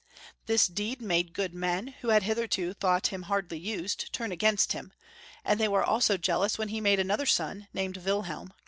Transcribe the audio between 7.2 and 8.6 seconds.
Bon, named Wil helm.